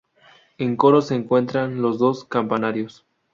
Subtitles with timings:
[0.57, 3.05] En coro se encuentran los dos campanarios.